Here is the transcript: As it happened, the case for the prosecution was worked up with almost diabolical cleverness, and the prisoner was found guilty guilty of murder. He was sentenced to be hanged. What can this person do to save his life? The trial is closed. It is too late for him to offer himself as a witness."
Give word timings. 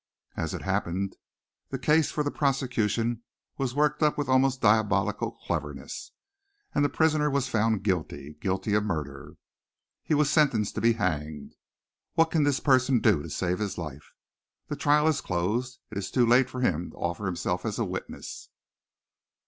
As 0.35 0.55
it 0.55 0.63
happened, 0.63 1.15
the 1.69 1.77
case 1.77 2.09
for 2.09 2.23
the 2.23 2.31
prosecution 2.31 3.21
was 3.59 3.75
worked 3.75 4.01
up 4.01 4.17
with 4.17 4.29
almost 4.29 4.59
diabolical 4.59 5.29
cleverness, 5.45 6.11
and 6.73 6.83
the 6.83 6.89
prisoner 6.89 7.29
was 7.29 7.47
found 7.47 7.83
guilty 7.83 8.35
guilty 8.41 8.73
of 8.73 8.83
murder. 8.83 9.35
He 10.01 10.15
was 10.15 10.27
sentenced 10.31 10.73
to 10.73 10.81
be 10.81 10.93
hanged. 10.93 11.53
What 12.15 12.31
can 12.31 12.41
this 12.45 12.59
person 12.59 12.99
do 12.99 13.21
to 13.21 13.29
save 13.29 13.59
his 13.59 13.77
life? 13.77 14.15
The 14.69 14.75
trial 14.75 15.07
is 15.07 15.21
closed. 15.21 15.79
It 15.91 15.99
is 15.99 16.09
too 16.09 16.25
late 16.25 16.49
for 16.49 16.61
him 16.61 16.89
to 16.89 16.97
offer 16.97 17.27
himself 17.27 17.63
as 17.63 17.77
a 17.77 17.85
witness." 17.85 18.49